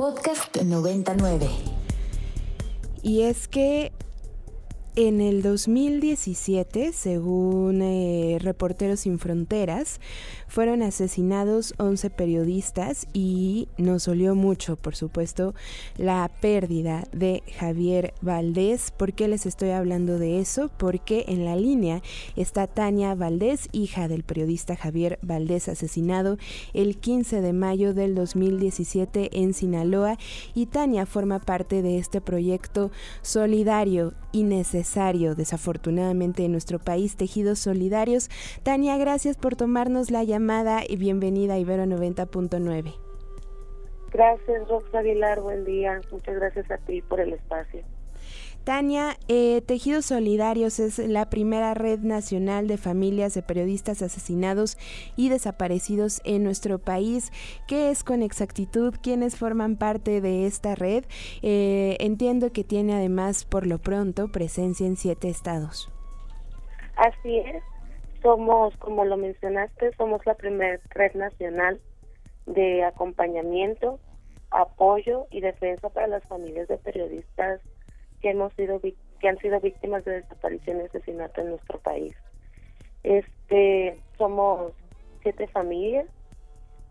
[0.00, 1.46] Podcast 99.
[3.02, 3.92] Y es que
[4.96, 10.00] en el 2017, según eh, Reporteros Sin Fronteras,
[10.48, 15.54] fueron asesinados 11 periodistas y nos olió mucho, por supuesto,
[15.96, 18.90] la pérdida de Javier Valdés.
[18.90, 20.70] ¿Por qué les estoy hablando de eso?
[20.76, 22.02] Porque en la línea
[22.34, 26.36] está Tania Valdés, hija del periodista Javier Valdés, asesinado
[26.74, 30.18] el 15 de mayo del 2017 en Sinaloa.
[30.52, 32.90] Y Tania forma parte de este proyecto
[33.22, 34.79] solidario y necesario,
[35.34, 38.28] desafortunadamente, en nuestro país, Tejidos Solidarios.
[38.62, 42.94] Tania, gracias por tomarnos la llamada y bienvenida a Ibero 90.9.
[44.12, 46.00] Gracias, Rox Aguilar, buen día.
[46.10, 47.84] Muchas gracias a ti por el espacio.
[48.64, 54.76] Tania, eh, Tejidos Solidarios es la primera red nacional de familias de periodistas asesinados
[55.16, 57.32] y desaparecidos en nuestro país.
[57.66, 58.94] ¿Qué es con exactitud?
[59.02, 61.04] ¿Quiénes forman parte de esta red?
[61.42, 65.90] Eh, entiendo que tiene además, por lo pronto, presencia en siete estados.
[66.96, 67.62] Así es.
[68.22, 71.80] Somos, como lo mencionaste, somos la primera red nacional
[72.44, 73.98] de acompañamiento,
[74.50, 77.62] apoyo y defensa para las familias de periodistas
[78.20, 82.14] que hemos sido que han sido víctimas de desaparición y asesinato en nuestro país.
[83.02, 84.72] Este, somos
[85.22, 86.06] siete familias.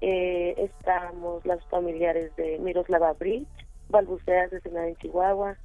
[0.00, 3.48] Eh, estamos las familiares de Miroslava Bridge,
[3.88, 5.56] Balbucea asesinada en Chihuahua,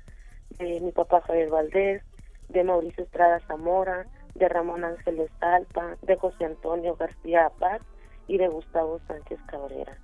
[0.57, 2.01] de mi papá Javier Valdés,
[2.49, 7.81] de Mauricio Estrada Zamora, de Ramón Ángeles Talpa, de José Antonio García Paz
[8.27, 9.97] y de Gustavo Sánchez Cabrera.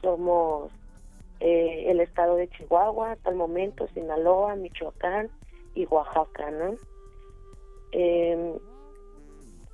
[0.00, 0.70] Somos
[1.40, 5.30] eh, el estado de Chihuahua, hasta el momento Sinaloa, Michoacán
[5.74, 6.74] y Oaxaca, ¿no?
[7.92, 8.54] Em,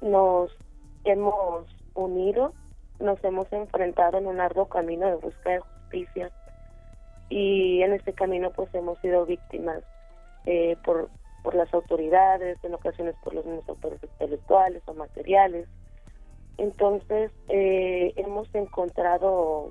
[0.00, 0.56] nos
[1.04, 2.52] hemos unido,
[3.00, 6.30] nos hemos enfrentado en un arduo camino de búsqueda de justicia
[7.28, 9.82] y en este camino pues hemos sido víctimas
[10.46, 11.10] eh, por
[11.46, 15.68] por las autoridades, en ocasiones por los mismos autores intelectuales o materiales.
[16.58, 19.70] Entonces, eh, hemos encontrado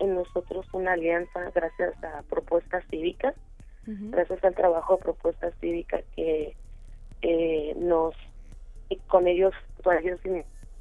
[0.00, 3.34] en nosotros una alianza gracias a propuestas cívicas,
[3.86, 6.56] gracias al trabajo de propuestas cívicas que
[7.22, 8.14] eh, nos,
[8.88, 9.52] y con ellos,
[9.82, 10.20] con ellos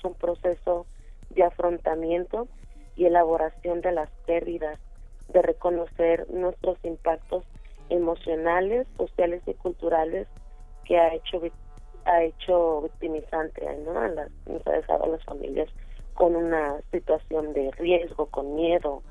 [0.03, 0.85] un proceso
[1.29, 2.47] de afrontamiento
[2.95, 4.79] y elaboración de las pérdidas,
[5.27, 7.43] de reconocer nuestros impactos
[7.89, 10.27] emocionales, sociales y culturales
[10.85, 11.41] que ha hecho
[12.05, 13.99] ha hecho victimizante ¿no?
[13.99, 14.31] a, las,
[14.89, 15.69] a las familias
[16.19, 19.01] con una situación de riesgo, con miedo.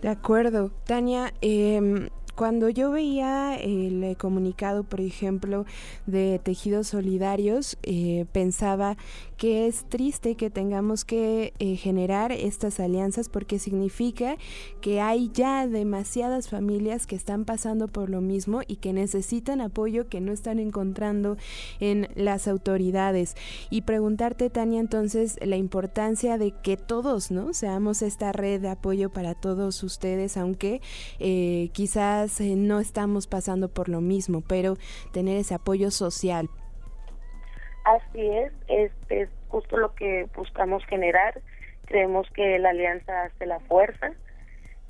[0.00, 0.70] De acuerdo.
[0.84, 2.08] Tania, eh,
[2.38, 5.66] cuando yo veía el eh, comunicado, por ejemplo,
[6.06, 8.96] de Tejidos Solidarios, eh, pensaba
[9.36, 14.36] que es triste que tengamos que eh, generar estas alianzas porque significa
[14.80, 20.08] que hay ya demasiadas familias que están pasando por lo mismo y que necesitan apoyo
[20.08, 21.38] que no están encontrando
[21.80, 23.34] en las autoridades.
[23.68, 27.52] Y preguntarte, Tania, entonces la importancia de que todos, ¿no?
[27.52, 30.80] Seamos esta red de apoyo para todos ustedes, aunque
[31.72, 34.76] quizás eh, no estamos pasando por lo mismo, pero
[35.12, 36.48] tener ese apoyo social.
[37.84, 41.40] Así es, este es justo lo que buscamos generar.
[41.86, 44.12] Creemos que la alianza hace la fuerza.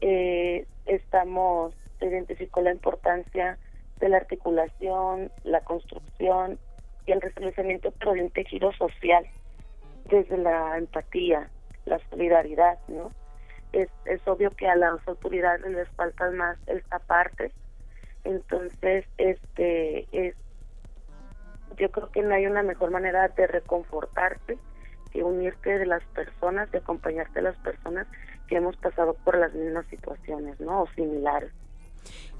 [0.00, 3.58] Eh, estamos, identificó la importancia
[4.00, 6.58] de la articulación, la construcción
[7.06, 9.24] y el restablecimiento, pero de un tejido social,
[10.06, 11.48] desde la empatía,
[11.84, 13.12] la solidaridad, ¿no?
[13.72, 17.52] Es, es obvio que a las autoridades les falta más esta parte
[18.24, 20.34] entonces este es
[21.76, 24.58] yo creo que no hay una mejor manera de reconfortarte
[25.12, 28.06] que unirte de las personas, de acompañarte de las personas
[28.46, 30.82] que hemos pasado por las mismas situaciones, ¿no?
[30.82, 31.52] O similares.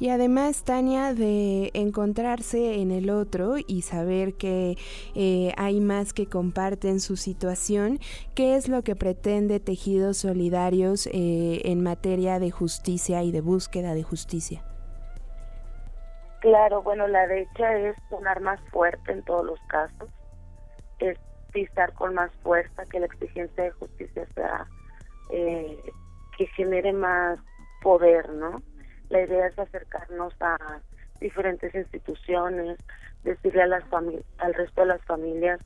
[0.00, 4.76] Y además, Tania, de encontrarse en el otro y saber que
[5.14, 7.98] eh, hay más que comparten su situación,
[8.34, 13.94] ¿qué es lo que pretende Tejidos Solidarios eh, en materia de justicia y de búsqueda
[13.94, 14.62] de justicia?
[16.40, 20.08] Claro, bueno, la derecha es sonar más fuerte en todos los casos,
[21.00, 21.18] es
[21.52, 24.66] pisar con más fuerza, que la exigencia de justicia sea,
[25.30, 25.82] eh,
[26.36, 27.40] que genere más
[27.82, 28.62] poder, ¿no?
[29.10, 30.80] La idea es acercarnos a
[31.20, 32.78] diferentes instituciones,
[33.24, 35.60] decirle a las al resto de las familias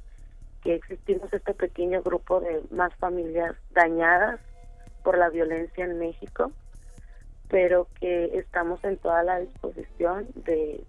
[0.62, 4.41] que existimos este pequeño grupo de más familias dañadas
[5.03, 6.53] por la violencia en México,
[7.49, 10.85] pero que estamos en toda la disposición de,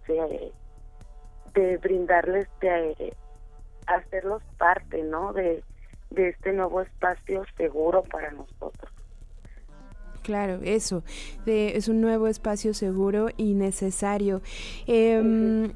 [1.54, 3.16] de, brindarles, de
[3.88, 5.34] hacerlos parte, ¿no?
[5.34, 5.64] De,
[6.12, 8.93] de este nuevo espacio seguro para nosotros.
[10.24, 11.04] Claro, eso.
[11.46, 14.42] es un nuevo espacio seguro y necesario.
[14.88, 15.74] Em,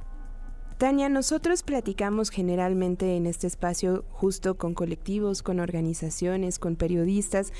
[0.77, 7.51] Tania, nosotros platicamos generalmente en este espacio justo con colectivos, con organizaciones, con periodistas.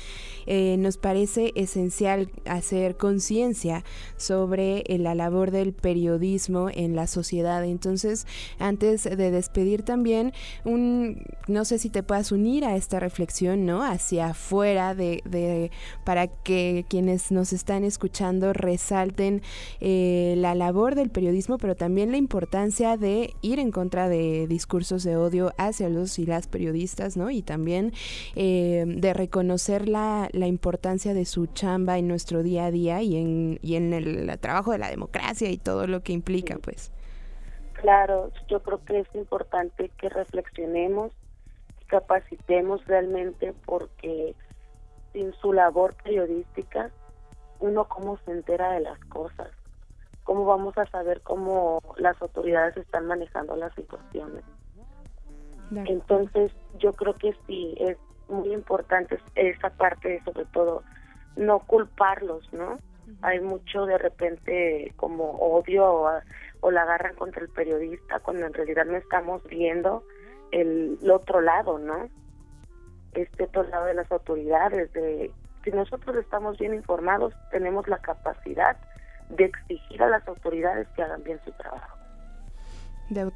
[0.46, 3.82] Eh, nos parece esencial hacer conciencia
[4.16, 7.64] sobre eh, la labor del periodismo en la sociedad.
[7.64, 8.24] Entonces,
[8.60, 10.32] antes de despedir también,
[10.64, 13.82] un, no sé si te puedas unir a esta reflexión, ¿no?
[13.82, 15.72] Hacia afuera de,
[16.04, 19.42] para que quienes nos están escuchando resalten
[19.80, 23.07] eh, la labor del periodismo, pero también la importancia de
[23.42, 27.30] ir en contra de discursos de odio hacia los y las periodistas, ¿no?
[27.30, 27.92] Y también
[28.34, 33.16] eh, de reconocer la, la, importancia de su chamba en nuestro día a día y
[33.16, 36.92] en, y en el trabajo de la democracia y todo lo que implica, pues.
[37.74, 41.12] Claro, yo creo que es importante que reflexionemos,
[41.86, 44.34] capacitemos realmente porque
[45.12, 46.90] sin su labor periodística
[47.60, 49.48] uno cómo se entera de las cosas
[50.28, 54.44] ¿cómo vamos a saber cómo las autoridades están manejando las situaciones?
[55.86, 57.96] Entonces, yo creo que sí, es
[58.28, 60.82] muy importante esa parte, sobre todo,
[61.36, 62.76] no culparlos, ¿no?
[63.22, 66.10] Hay mucho de repente como odio
[66.60, 70.04] o, la agarran contra el periodista cuando en realidad no estamos viendo
[70.50, 72.06] el, el, otro lado, ¿no?
[73.14, 75.30] Este otro lado de las autoridades, de
[75.64, 78.76] si nosotros estamos bien informados, tenemos la capacidad
[79.30, 81.98] de exigir a las autoridades que hagan bien su trabajo.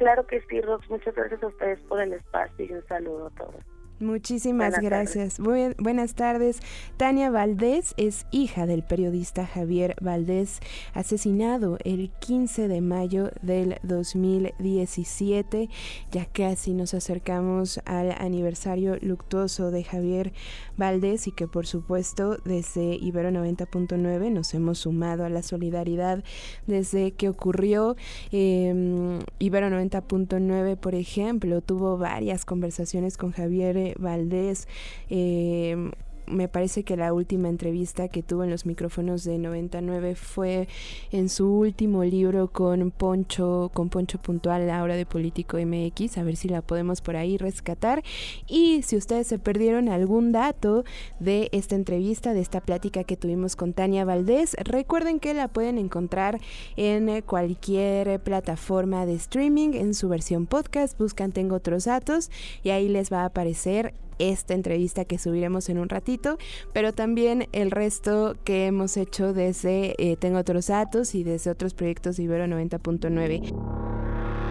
[0.00, 0.88] Claro que sí, Rox.
[0.88, 3.62] Muchas gracias a ustedes por el espacio y un saludo a todos.
[4.00, 5.38] Muchísimas gracias.
[5.38, 6.60] buenas tardes.
[6.96, 10.60] Tania Valdés es hija del periodista Javier Valdés,
[10.94, 15.68] asesinado el 15 de mayo del 2017.
[16.12, 20.32] Ya casi nos acercamos al aniversario luctuoso de Javier
[20.78, 26.24] Valdés y que por supuesto desde Ibero 90.9 nos hemos sumado a la solidaridad
[26.66, 27.96] desde que ocurrió.
[28.32, 34.68] Em, Ibero 90.9, por ejemplo, tuvo varias conversaciones con Javier Valdés.
[35.08, 35.90] Eh,
[36.30, 40.68] me parece que la última entrevista que tuvo en los micrófonos de 99 fue
[41.12, 46.22] en su último libro con Poncho, con Poncho Puntual, la hora de Político MX, a
[46.22, 48.02] ver si la podemos por ahí rescatar.
[48.46, 50.84] Y si ustedes se perdieron algún dato
[51.18, 55.78] de esta entrevista, de esta plática que tuvimos con Tania Valdés, recuerden que la pueden
[55.78, 56.40] encontrar
[56.76, 62.30] en cualquier plataforma de streaming, en su versión podcast, buscan Tengo otros datos
[62.62, 66.38] y ahí les va a aparecer esta entrevista que subiremos en un ratito,
[66.72, 71.74] pero también el resto que hemos hecho desde eh, Tengo otros datos y desde otros
[71.74, 73.52] proyectos de Ibero 90.9.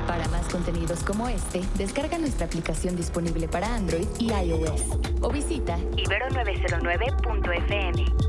[0.08, 4.82] Para más contenidos como este, descarga nuestra aplicación disponible para Android y iOS
[5.22, 8.29] o visita ibero909.fm.